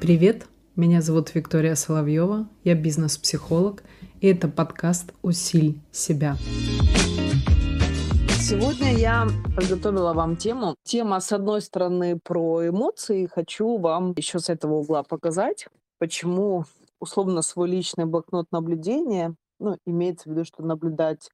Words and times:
Привет, 0.00 0.46
меня 0.74 1.02
зовут 1.02 1.34
Виктория 1.34 1.74
Соловьева, 1.74 2.48
я 2.64 2.74
бизнес-психолог, 2.74 3.82
и 4.20 4.28
это 4.28 4.48
подкаст 4.48 5.12
«Усиль 5.22 5.80
себя». 5.92 6.36
Сегодня 8.30 8.96
я 8.96 9.26
подготовила 9.54 10.14
вам 10.14 10.36
тему. 10.36 10.74
Тема, 10.82 11.20
с 11.20 11.32
одной 11.32 11.60
стороны, 11.60 12.18
про 12.22 12.66
эмоции. 12.68 13.26
Хочу 13.26 13.76
вам 13.76 14.14
еще 14.16 14.38
с 14.38 14.48
этого 14.48 14.76
угла 14.76 15.02
показать, 15.02 15.66
почему 15.98 16.64
условно 16.98 17.42
свой 17.42 17.68
личный 17.68 18.06
блокнот 18.06 18.46
наблюдения, 18.50 19.34
ну, 19.60 19.76
имеется 19.84 20.28
в 20.28 20.32
виду, 20.32 20.44
что 20.44 20.62
наблюдать 20.62 21.28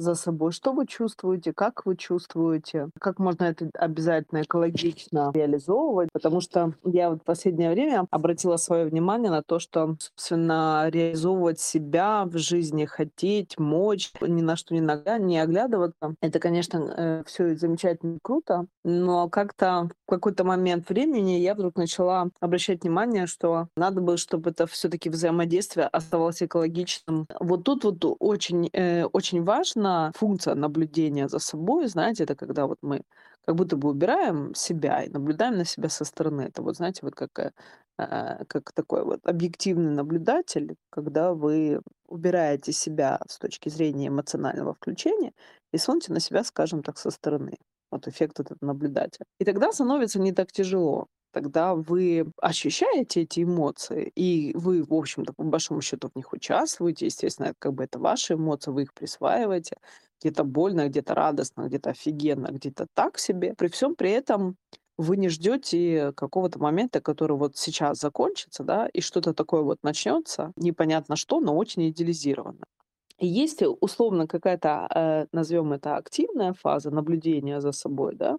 за 0.00 0.14
собой. 0.14 0.52
Что 0.52 0.72
вы 0.72 0.86
чувствуете, 0.86 1.52
как 1.52 1.86
вы 1.86 1.96
чувствуете, 1.96 2.90
как 3.00 3.18
можно 3.18 3.44
это 3.44 3.70
обязательно 3.74 4.42
экологично 4.42 5.30
реализовывать, 5.34 6.08
потому 6.12 6.40
что 6.40 6.74
я 6.84 7.10
вот 7.10 7.20
в 7.20 7.24
последнее 7.24 7.70
время 7.70 8.06
обратила 8.10 8.56
свое 8.56 8.86
внимание 8.86 9.30
на 9.30 9.42
то, 9.42 9.58
что, 9.58 9.96
собственно, 9.98 10.86
реализовывать 10.90 11.60
себя 11.60 12.24
в 12.24 12.38
жизни, 12.38 12.84
хотеть, 12.84 13.58
мочь, 13.58 14.12
ни 14.20 14.42
на 14.42 14.56
что 14.56 14.74
не, 14.74 14.80
нога, 14.80 15.18
не 15.18 15.38
оглядываться, 15.38 16.14
это, 16.20 16.38
конечно, 16.38 16.94
э, 16.96 17.22
все 17.26 17.56
замечательно 17.56 18.18
круто, 18.22 18.66
но 18.84 19.28
как-то 19.28 19.90
в 20.06 20.10
какой-то 20.10 20.44
момент 20.44 20.88
времени 20.88 21.32
я 21.32 21.54
вдруг 21.54 21.76
начала 21.76 22.30
обращать 22.40 22.82
внимание, 22.82 23.26
что 23.26 23.68
надо 23.76 24.00
было, 24.00 24.16
чтобы 24.16 24.50
это 24.50 24.66
все-таки 24.66 25.10
взаимодействие 25.10 25.86
оставалось 25.86 26.42
экологичным. 26.42 27.26
Вот 27.38 27.64
тут 27.64 27.84
вот 27.84 28.16
очень, 28.18 28.68
э, 28.72 29.04
очень 29.04 29.44
важно 29.44 29.89
важна 29.90 30.12
функция 30.14 30.54
наблюдения 30.54 31.28
за 31.28 31.38
собой. 31.38 31.86
Знаете, 31.88 32.24
это 32.24 32.34
когда 32.36 32.66
вот 32.66 32.78
мы 32.82 33.02
как 33.46 33.56
будто 33.56 33.76
бы 33.76 33.90
убираем 33.90 34.54
себя 34.54 35.02
и 35.02 35.10
наблюдаем 35.10 35.56
на 35.56 35.64
себя 35.64 35.88
со 35.88 36.04
стороны. 36.04 36.42
Это 36.42 36.62
вот, 36.62 36.76
знаете, 36.76 37.00
вот 37.02 37.14
как, 37.14 37.38
э, 37.38 37.52
а, 37.98 38.44
как 38.46 38.72
такой 38.72 39.04
вот 39.04 39.20
объективный 39.24 39.92
наблюдатель, 39.92 40.76
когда 40.90 41.32
вы 41.34 41.80
убираете 42.08 42.72
себя 42.72 43.20
с 43.28 43.38
точки 43.38 43.68
зрения 43.70 44.08
эмоционального 44.08 44.74
включения 44.74 45.32
и 45.72 45.78
смотрите 45.78 46.12
на 46.12 46.20
себя, 46.20 46.44
скажем 46.44 46.82
так, 46.82 46.98
со 46.98 47.10
стороны. 47.10 47.56
Вот 47.90 48.06
эффект 48.08 48.40
этот 48.40 48.62
наблюдателя. 48.62 49.24
И 49.40 49.44
тогда 49.44 49.72
становится 49.72 50.20
не 50.20 50.32
так 50.32 50.52
тяжело 50.52 51.06
тогда 51.32 51.74
вы 51.74 52.26
ощущаете 52.40 53.22
эти 53.22 53.42
эмоции, 53.44 54.10
и 54.14 54.52
вы, 54.56 54.82
в 54.82 54.92
общем-то, 54.94 55.32
по 55.32 55.44
большому 55.44 55.80
счету 55.82 56.08
в 56.08 56.16
них 56.16 56.32
участвуете. 56.32 57.06
Естественно, 57.06 57.54
как 57.58 57.74
бы 57.74 57.84
это 57.84 57.98
ваши 57.98 58.34
эмоции, 58.34 58.70
вы 58.70 58.82
их 58.82 58.94
присваиваете. 58.94 59.76
Где-то 60.20 60.44
больно, 60.44 60.88
где-то 60.88 61.14
радостно, 61.14 61.62
где-то 61.68 61.90
офигенно, 61.90 62.48
где-то 62.48 62.86
так 62.94 63.18
себе. 63.18 63.54
При 63.54 63.68
всем 63.68 63.94
при 63.96 64.10
этом 64.10 64.56
вы 64.98 65.16
не 65.16 65.28
ждете 65.30 66.12
какого-то 66.14 66.58
момента, 66.58 67.00
который 67.00 67.36
вот 67.36 67.56
сейчас 67.56 67.98
закончится, 68.00 68.64
да, 68.64 68.86
и 68.92 69.00
что-то 69.00 69.32
такое 69.34 69.62
вот 69.62 69.78
начнется, 69.82 70.52
непонятно 70.56 71.16
что, 71.16 71.40
но 71.40 71.56
очень 71.56 71.88
идеализированно. 71.88 72.64
И 73.18 73.26
есть 73.26 73.62
условно 73.80 74.26
какая-то, 74.26 74.88
э, 74.94 75.26
назовем 75.32 75.72
это 75.74 75.96
активная 75.96 76.54
фаза 76.54 76.90
наблюдения 76.90 77.60
за 77.60 77.72
собой, 77.72 78.14
да, 78.16 78.38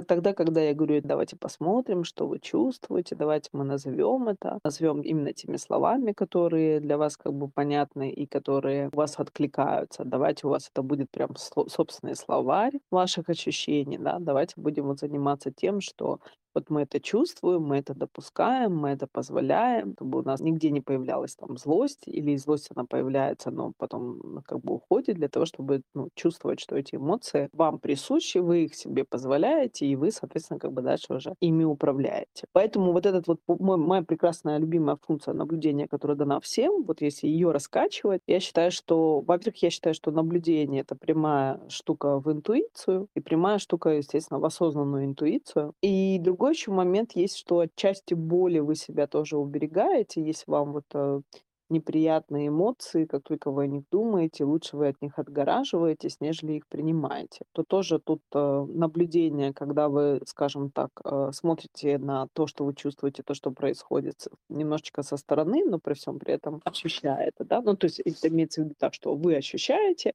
тогда, 0.00 0.32
когда 0.32 0.60
я 0.62 0.74
говорю: 0.74 1.00
"Давайте 1.04 1.36
посмотрим, 1.36 2.04
что 2.04 2.26
вы 2.26 2.38
чувствуете, 2.38 3.14
давайте 3.14 3.50
мы 3.52 3.64
назовем 3.64 4.28
это, 4.28 4.58
назовем 4.64 5.02
именно 5.02 5.32
теми 5.34 5.56
словами, 5.56 6.12
которые 6.12 6.80
для 6.80 6.96
вас 6.96 7.16
как 7.18 7.34
бы 7.34 7.48
понятны 7.48 8.10
и 8.10 8.26
которые 8.26 8.88
у 8.92 8.96
вас 8.96 9.18
откликаются. 9.18 10.04
Давайте 10.04 10.46
у 10.46 10.50
вас 10.50 10.68
это 10.72 10.82
будет 10.82 11.10
прям 11.10 11.36
собственный 11.36 12.16
словарь 12.16 12.78
ваших 12.90 13.28
ощущений, 13.28 13.98
да. 13.98 14.18
Давайте 14.18 14.54
будем 14.56 14.86
вот 14.86 15.00
заниматься 15.00 15.50
тем, 15.52 15.80
что 15.80 16.20
вот 16.54 16.70
мы 16.70 16.82
это 16.82 17.00
чувствуем, 17.00 17.62
мы 17.62 17.78
это 17.78 17.94
допускаем, 17.94 18.76
мы 18.76 18.90
это 18.90 19.06
позволяем, 19.06 19.92
чтобы 19.94 20.20
у 20.20 20.22
нас 20.22 20.40
нигде 20.40 20.70
не 20.70 20.80
появлялась 20.80 21.36
там 21.36 21.56
злость, 21.56 22.02
или 22.06 22.36
злость 22.36 22.68
она 22.74 22.84
появляется, 22.84 23.50
но 23.50 23.72
потом 23.76 24.42
как 24.46 24.60
бы 24.60 24.74
уходит 24.74 25.16
для 25.16 25.28
того, 25.28 25.46
чтобы 25.46 25.82
ну, 25.94 26.08
чувствовать, 26.14 26.60
что 26.60 26.76
эти 26.76 26.96
эмоции 26.96 27.48
вам 27.52 27.78
присущи, 27.78 28.38
вы 28.38 28.64
их 28.64 28.74
себе 28.74 29.04
позволяете, 29.04 29.86
и 29.86 29.96
вы, 29.96 30.10
соответственно, 30.10 30.58
как 30.58 30.72
бы 30.72 30.82
дальше 30.82 31.14
уже 31.14 31.34
ими 31.40 31.64
управляете. 31.64 32.46
Поэтому 32.52 32.92
вот 32.92 33.06
этот 33.06 33.26
вот 33.26 33.40
мой, 33.46 33.76
моя 33.76 34.02
прекрасная 34.02 34.58
любимая 34.58 34.98
функция 35.06 35.34
наблюдения, 35.34 35.88
которая 35.88 36.16
дана 36.16 36.40
всем, 36.40 36.82
вот 36.84 37.00
если 37.00 37.26
ее 37.28 37.52
раскачивать, 37.52 38.20
я 38.26 38.40
считаю, 38.40 38.70
что, 38.70 39.20
во-первых, 39.20 39.62
я 39.62 39.70
считаю, 39.70 39.94
что 39.94 40.10
наблюдение— 40.10 40.80
это 40.82 40.96
прямая 40.96 41.60
штука 41.68 42.18
в 42.18 42.30
интуицию, 42.30 43.08
и 43.14 43.20
прямая 43.20 43.58
штука, 43.58 43.90
естественно, 43.90 44.40
в 44.40 44.44
осознанную 44.44 45.04
интуицию. 45.04 45.74
И 45.82 46.18
другой 46.20 46.41
другой 46.42 46.54
еще 46.54 46.72
момент 46.72 47.12
есть, 47.14 47.36
что 47.36 47.60
отчасти 47.60 48.14
боли 48.14 48.58
вы 48.58 48.74
себя 48.74 49.06
тоже 49.06 49.36
уберегаете, 49.36 50.24
если 50.24 50.50
вам 50.50 50.72
вот 50.72 50.84
э, 50.92 51.20
неприятные 51.72 52.48
эмоции, 52.48 53.06
как 53.06 53.22
только 53.24 53.50
вы 53.50 53.64
о 53.64 53.66
них 53.66 53.84
думаете, 53.90 54.44
лучше 54.44 54.76
вы 54.76 54.88
от 54.88 55.02
них 55.02 55.18
отгораживаетесь, 55.18 56.20
нежели 56.20 56.52
их 56.54 56.66
принимаете. 56.68 57.40
То 57.52 57.64
тоже 57.64 57.98
тут 57.98 58.22
э, 58.34 58.66
наблюдение, 58.68 59.52
когда 59.52 59.88
вы, 59.88 60.20
скажем 60.26 60.70
так, 60.70 60.90
э, 61.04 61.30
смотрите 61.32 61.98
на 61.98 62.28
то, 62.34 62.46
что 62.46 62.64
вы 62.64 62.74
чувствуете, 62.74 63.22
то, 63.22 63.34
что 63.34 63.50
происходит 63.50 64.28
немножечко 64.48 65.02
со 65.02 65.16
стороны, 65.16 65.64
но 65.64 65.78
при 65.78 65.94
всем 65.94 66.18
при 66.18 66.34
этом 66.34 66.60
ощущая 66.64 67.16
это, 67.16 67.44
да, 67.44 67.60
ну 67.62 67.76
то 67.76 67.86
есть 67.86 68.00
это 68.00 68.28
имеется 68.28 68.60
в 68.60 68.64
виду 68.64 68.74
так, 68.78 68.94
что 68.94 69.14
вы 69.14 69.36
ощущаете, 69.36 70.12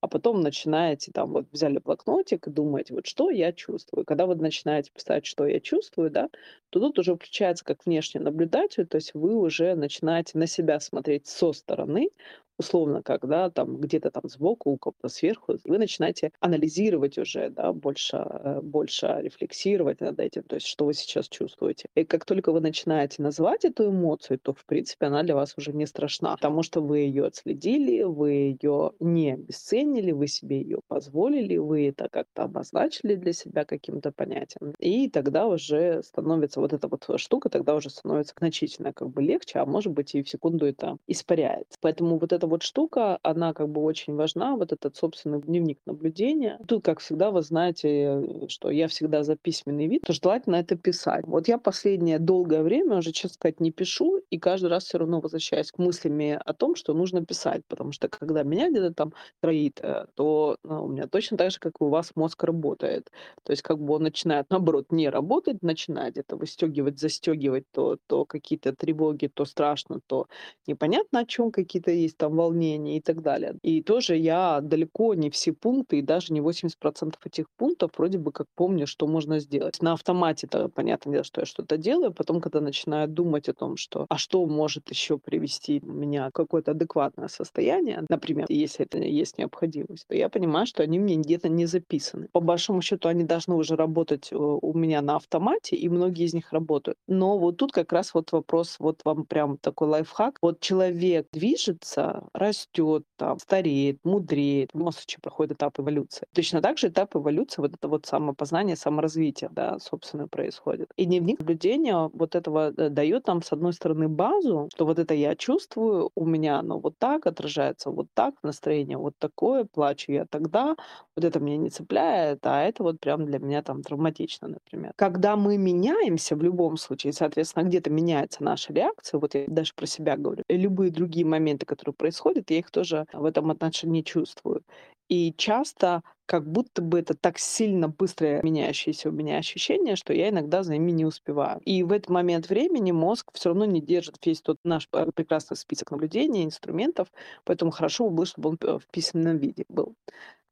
а 0.00 0.08
потом 0.08 0.40
начинаете 0.40 1.12
там 1.12 1.32
вот 1.32 1.46
взяли 1.52 1.78
блокнотик 1.78 2.46
и 2.46 2.50
думаете, 2.50 2.94
вот 2.94 3.06
что 3.06 3.30
я 3.30 3.52
чувствую. 3.52 4.04
Когда 4.06 4.26
вы 4.26 4.34
начинаете 4.34 4.90
писать, 4.92 5.26
что 5.26 5.46
я 5.46 5.60
чувствую, 5.60 6.10
да, 6.10 6.28
то 6.70 6.80
тут 6.80 6.98
уже 6.98 7.14
включается 7.14 7.64
как 7.64 7.84
внешний 7.84 8.20
наблюдатель, 8.20 8.86
то 8.86 8.96
есть 8.96 9.12
вы 9.14 9.34
уже 9.36 9.74
начинаете 9.74 10.38
на 10.38 10.46
себя 10.46 10.80
смотреть 10.80 10.99
со 11.28 11.52
стороны, 11.52 12.10
условно, 12.60 13.02
когда 13.02 13.50
там 13.50 13.78
где-то 13.78 14.10
там 14.10 14.22
сбоку, 14.26 14.70
у 14.70 14.76
кого-то 14.78 15.08
сверху, 15.08 15.54
вы 15.64 15.78
начинаете 15.78 16.30
анализировать 16.40 17.18
уже, 17.18 17.50
да, 17.50 17.72
больше, 17.72 18.16
э, 18.18 18.60
больше 18.62 19.06
рефлексировать 19.22 20.00
над 20.00 20.20
этим, 20.20 20.42
то 20.42 20.56
есть 20.56 20.66
что 20.66 20.84
вы 20.84 20.94
сейчас 20.94 21.28
чувствуете. 21.28 21.88
И 21.94 22.04
как 22.04 22.24
только 22.24 22.52
вы 22.52 22.60
начинаете 22.60 23.22
назвать 23.22 23.64
эту 23.64 23.88
эмоцию, 23.90 24.38
то, 24.38 24.52
в 24.52 24.64
принципе, 24.66 25.06
она 25.06 25.22
для 25.22 25.34
вас 25.34 25.54
уже 25.56 25.72
не 25.72 25.86
страшна, 25.86 26.36
потому 26.36 26.62
что 26.62 26.80
вы 26.82 26.98
ее 26.98 27.26
отследили, 27.26 28.02
вы 28.02 28.30
ее 28.30 28.92
не 29.00 29.32
обесценили, 29.32 30.12
вы 30.12 30.26
себе 30.26 30.60
ее 30.60 30.80
позволили, 30.86 31.56
вы 31.56 31.88
это 31.88 32.08
как-то 32.10 32.42
обозначили 32.44 33.14
для 33.14 33.32
себя 33.32 33.64
каким-то 33.64 34.12
понятием. 34.12 34.74
И 34.78 35.08
тогда 35.08 35.46
уже 35.46 36.02
становится 36.02 36.60
вот 36.60 36.72
эта 36.72 36.88
вот 36.88 37.08
штука, 37.16 37.48
тогда 37.48 37.74
уже 37.74 37.88
становится 37.90 38.34
значительно 38.38 38.92
как 38.92 39.08
бы 39.10 39.22
легче, 39.22 39.58
а 39.60 39.66
может 39.66 39.92
быть 39.92 40.14
и 40.14 40.22
в 40.22 40.28
секунду 40.28 40.66
это 40.66 40.98
испаряется. 41.06 41.78
Поэтому 41.80 42.18
вот 42.18 42.32
это 42.32 42.46
вот 42.50 42.62
штука, 42.62 43.18
она 43.22 43.54
как 43.54 43.68
бы 43.70 43.82
очень 43.82 44.14
важна, 44.16 44.56
вот 44.56 44.72
этот 44.72 44.96
собственный 44.96 45.40
дневник 45.40 45.78
наблюдения. 45.86 46.58
Тут, 46.68 46.84
как 46.84 47.00
всегда, 47.00 47.30
вы 47.30 47.42
знаете, 47.42 48.46
что 48.48 48.70
я 48.70 48.88
всегда 48.88 49.22
за 49.22 49.36
письменный 49.36 49.86
вид, 49.86 50.02
то 50.06 50.12
желательно 50.12 50.56
это 50.56 50.76
писать. 50.76 51.24
Вот 51.26 51.48
я 51.48 51.58
последнее 51.58 52.18
долгое 52.18 52.62
время 52.62 52.98
уже, 52.98 53.12
честно 53.12 53.34
сказать, 53.34 53.60
не 53.60 53.72
пишу, 53.72 54.20
и 54.30 54.38
каждый 54.38 54.66
раз 54.68 54.84
все 54.84 54.98
равно 54.98 55.20
возвращаюсь 55.20 55.72
к 55.72 55.78
мыслями 55.78 56.38
о 56.44 56.52
том, 56.52 56.74
что 56.76 56.92
нужно 56.94 57.24
писать, 57.24 57.62
потому 57.68 57.92
что 57.92 58.08
когда 58.08 58.42
меня 58.42 58.70
где-то 58.70 58.92
там 58.94 59.12
троит, 59.40 59.80
э, 59.82 60.06
то 60.14 60.56
ну, 60.64 60.84
у 60.84 60.88
меня 60.88 61.06
точно 61.06 61.36
так 61.36 61.50
же, 61.52 61.58
как 61.58 61.72
и 61.80 61.84
у 61.84 61.88
вас 61.88 62.12
мозг 62.16 62.42
работает. 62.44 63.10
То 63.44 63.52
есть 63.52 63.62
как 63.62 63.78
бы 63.78 63.94
он 63.94 64.02
начинает, 64.02 64.46
наоборот, 64.50 64.86
не 64.90 65.08
работать, 65.08 65.62
начинает 65.62 66.18
это 66.18 66.36
выстегивать, 66.36 66.98
застегивать, 66.98 67.64
то, 67.72 67.98
то 68.06 68.24
какие-то 68.24 68.74
тревоги, 68.74 69.28
то 69.32 69.44
страшно, 69.44 70.00
то 70.06 70.26
непонятно 70.66 71.20
о 71.20 71.24
чем 71.26 71.50
какие-то 71.52 71.90
есть 71.90 72.16
там 72.16 72.34
волнения 72.40 72.96
и 72.96 73.00
так 73.00 73.22
далее. 73.22 73.58
И 73.62 73.82
тоже 73.82 74.16
я 74.16 74.60
далеко 74.60 75.14
не 75.14 75.30
все 75.30 75.52
пункты, 75.52 75.98
и 75.98 76.02
даже 76.02 76.32
не 76.32 76.40
80% 76.40 77.14
этих 77.24 77.46
пунктов 77.56 77.90
вроде 77.96 78.18
бы 78.18 78.32
как 78.32 78.46
помню, 78.54 78.86
что 78.86 79.06
можно 79.06 79.40
сделать. 79.40 79.82
На 79.82 79.92
автомате 79.92 80.46
это 80.46 80.68
понятное 80.68 81.12
дело, 81.12 81.24
что 81.24 81.40
я 81.42 81.46
что-то 81.46 81.76
делаю, 81.76 82.12
потом, 82.12 82.40
когда 82.40 82.60
начинаю 82.60 83.08
думать 83.08 83.48
о 83.48 83.54
том, 83.54 83.76
что 83.76 84.06
а 84.08 84.18
что 84.18 84.46
может 84.46 84.90
еще 84.90 85.18
привести 85.18 85.80
меня 85.80 86.28
в 86.28 86.32
какое-то 86.32 86.70
адекватное 86.70 87.28
состояние, 87.28 88.04
например, 88.08 88.46
если 88.48 88.86
это 88.86 88.98
есть 88.98 89.38
необходимость, 89.38 90.06
то 90.08 90.14
я 90.14 90.28
понимаю, 90.28 90.66
что 90.66 90.82
они 90.82 90.98
мне 90.98 91.16
где-то 91.16 91.48
не 91.48 91.66
записаны. 91.66 92.28
По 92.32 92.40
большому 92.40 92.82
счету 92.82 93.08
они 93.08 93.24
должны 93.24 93.54
уже 93.54 93.76
работать 93.76 94.28
э, 94.32 94.36
у 94.36 94.72
меня 94.74 95.02
на 95.02 95.16
автомате, 95.16 95.76
и 95.76 95.88
многие 95.88 96.24
из 96.24 96.34
них 96.34 96.52
работают. 96.52 96.96
Но 97.06 97.38
вот 97.38 97.56
тут 97.56 97.72
как 97.72 97.92
раз 97.92 98.14
вот 98.14 98.32
вопрос, 98.32 98.76
вот 98.78 99.00
вам 99.04 99.26
прям 99.26 99.58
такой 99.58 99.88
лайфхак. 99.88 100.38
Вот 100.42 100.60
человек 100.60 101.26
движется 101.32 102.29
растет, 102.32 103.04
там, 103.16 103.38
стареет, 103.38 103.98
мудреет. 104.04 104.70
В 104.72 104.78
любом 104.78 104.92
проходит 105.20 105.56
этап 105.56 105.78
эволюции. 105.80 106.26
Точно 106.34 106.62
так 106.62 106.78
же 106.78 106.88
этап 106.88 107.16
эволюции, 107.16 107.60
вот 107.60 107.74
это 107.74 107.88
вот 107.88 108.06
самопознание, 108.06 108.76
саморазвитие, 108.76 109.50
да, 109.52 109.78
собственно, 109.78 110.28
происходит. 110.28 110.90
И 110.96 111.04
дневник 111.04 111.40
наблюдения 111.40 112.10
вот 112.12 112.34
этого 112.34 112.72
э, 112.76 112.88
дает 112.90 113.26
нам, 113.26 113.42
с 113.42 113.52
одной 113.52 113.72
стороны, 113.72 114.08
базу, 114.08 114.68
что 114.72 114.86
вот 114.86 114.98
это 114.98 115.14
я 115.14 115.34
чувствую, 115.34 116.10
у 116.14 116.24
меня 116.24 116.58
оно 116.58 116.78
вот 116.78 116.94
так 116.98 117.26
отражается, 117.26 117.90
вот 117.90 118.06
так, 118.14 118.34
настроение 118.42 118.98
вот 118.98 119.14
такое, 119.18 119.64
плачу 119.64 120.12
я 120.12 120.26
тогда, 120.26 120.76
вот 121.16 121.24
это 121.24 121.40
меня 121.40 121.56
не 121.56 121.70
цепляет, 121.70 122.46
а 122.46 122.62
это 122.62 122.82
вот 122.82 123.00
прям 123.00 123.26
для 123.26 123.38
меня 123.38 123.62
там 123.62 123.82
травматично, 123.82 124.48
например. 124.48 124.92
Когда 124.96 125.36
мы 125.36 125.56
меняемся 125.58 126.36
в 126.36 126.42
любом 126.42 126.76
случае, 126.76 127.12
соответственно, 127.12 127.64
где-то 127.64 127.90
меняется 127.90 128.42
наша 128.44 128.72
реакция, 128.72 129.18
вот 129.18 129.34
я 129.34 129.44
даже 129.48 129.72
про 129.74 129.86
себя 129.86 130.16
говорю, 130.16 130.44
любые 130.48 130.90
другие 130.90 131.26
моменты, 131.26 131.66
которые 131.66 131.94
происходят, 131.94 132.09
я 132.48 132.58
их 132.58 132.70
тоже 132.70 133.06
в 133.12 133.24
этом 133.24 133.50
отношении 133.50 134.02
чувствую. 134.02 134.62
И 135.08 135.34
часто 135.36 136.02
как 136.26 136.46
будто 136.46 136.82
бы 136.82 137.00
это 137.00 137.14
так 137.14 137.38
сильно 137.38 137.88
быстро 137.88 138.40
меняющееся 138.42 139.08
у 139.08 139.12
меня 139.12 139.38
ощущение, 139.38 139.96
что 139.96 140.12
я 140.12 140.28
иногда 140.28 140.62
за 140.62 140.74
ними 140.74 140.92
не 140.92 141.04
успеваю. 141.04 141.60
И 141.64 141.82
в 141.82 141.90
этот 141.90 142.10
момент 142.10 142.48
времени 142.48 142.92
мозг 142.92 143.30
все 143.34 143.48
равно 143.48 143.64
не 143.64 143.80
держит 143.80 144.24
весь 144.24 144.40
тот 144.40 144.58
наш 144.62 144.86
э, 144.92 145.06
прекрасный 145.12 145.56
список 145.56 145.90
наблюдений, 145.90 146.44
инструментов, 146.44 147.08
поэтому 147.44 147.72
хорошо 147.72 148.08
бы 148.08 148.16
было, 148.16 148.26
чтобы 148.26 148.50
он 148.50 148.58
э, 148.62 148.78
в 148.78 148.86
письменном 148.92 149.38
виде 149.38 149.64
был 149.68 149.94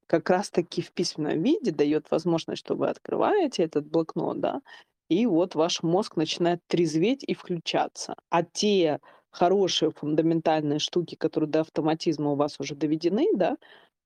как 0.08 0.30
раз-таки 0.30 0.80
в 0.82 0.90
письменном 0.92 1.42
виде 1.42 1.70
дает 1.70 2.10
возможность, 2.10 2.60
что 2.60 2.74
вы 2.74 2.88
открываете 2.88 3.62
этот 3.62 3.86
блокнот, 3.86 4.40
да, 4.40 4.62
и 5.08 5.26
вот 5.26 5.54
ваш 5.54 5.82
мозг 5.82 6.16
начинает 6.16 6.60
трезветь 6.66 7.24
и 7.24 7.34
включаться. 7.34 8.14
А 8.30 8.42
те 8.42 9.00
хорошие 9.30 9.90
фундаментальные 9.90 10.78
штуки, 10.78 11.14
которые 11.14 11.50
до 11.50 11.60
автоматизма 11.60 12.32
у 12.32 12.36
вас 12.36 12.58
уже 12.60 12.74
доведены, 12.74 13.28
да, 13.34 13.56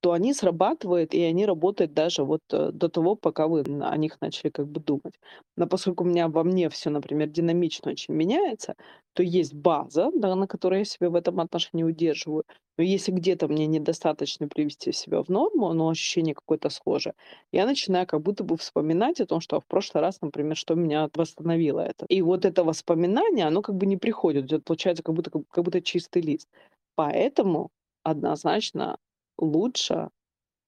то 0.03 0.13
они 0.13 0.35
срабатывают, 0.35 1.15
и 1.15 1.23
они 1.23 1.47
работают 1.47 1.95
даже 1.95 2.25
вот 2.25 2.43
э, 2.53 2.73
до 2.73 2.89
того, 2.89 3.15
пока 3.17 3.49
вы 3.49 3.63
о 3.63 3.97
них 3.97 4.21
начали 4.21 4.51
как 4.51 4.67
бы 4.69 4.81
думать. 4.81 5.15
Но 5.57 5.67
поскольку 5.69 6.05
у 6.05 6.07
меня 6.09 6.29
во 6.29 6.45
мне 6.45 6.69
все, 6.71 6.91
например, 6.91 7.29
динамично 7.29 7.93
очень 7.93 8.15
меняется, 8.15 8.75
то 9.15 9.23
есть 9.23 9.55
база, 9.55 10.11
да, 10.15 10.35
на 10.35 10.47
которой 10.49 10.81
я 10.81 10.85
себя 10.85 11.11
в 11.11 11.15
этом 11.15 11.41
отношении 11.41 11.85
удерживаю. 11.85 12.45
Но 12.79 12.85
если 12.85 13.13
где-то 13.13 13.49
мне 13.49 13.67
недостаточно 13.67 14.49
привести 14.49 14.93
себя 14.93 15.23
в 15.23 15.29
норму, 15.29 15.73
но 15.75 15.89
ощущение 15.91 16.35
какое-то 16.35 16.71
схожее, 16.71 17.15
я 17.53 17.67
начинаю 17.67 18.07
как 18.07 18.23
будто 18.23 18.45
бы 18.45 18.57
вспоминать 18.57 19.21
о 19.21 19.27
том, 19.27 19.41
что 19.41 19.61
в 19.61 19.67
прошлый 19.67 20.01
раз, 20.03 20.21
например, 20.23 20.57
что 20.57 20.75
меня 20.75 21.09
восстановило 21.15 21.81
это. 21.81 22.07
И 22.09 22.23
вот 22.23 22.45
это 22.45 22.65
воспоминание, 22.65 23.47
оно 23.47 23.63
как 23.63 23.77
бы 23.77 23.87
не 23.87 23.97
приходит. 23.99 24.65
Получается 24.65 25.03
как 25.03 25.15
будто, 25.15 25.31
как 25.31 25.65
будто 25.65 25.81
чистый 25.83 26.23
лист. 26.23 26.49
Поэтому 26.97 27.71
однозначно 28.03 28.99
лучше 29.43 30.11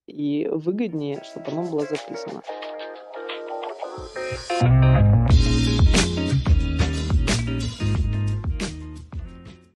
и 0.07 0.49
выгоднее, 0.51 1.23
чтобы 1.25 1.53
оно 1.53 1.63
было 1.63 1.87
записано. 1.87 2.43